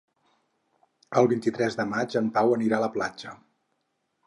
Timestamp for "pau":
2.39-2.57